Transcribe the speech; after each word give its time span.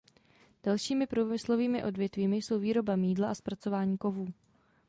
Dalšími 0.63 1.07
průmyslovými 1.07 1.83
odvětvími 1.83 2.37
jsou 2.37 2.59
výroba 2.59 2.95
mýdla 2.95 3.29
a 3.31 3.35
zpracování 3.35 3.97
kovů. 3.97 4.27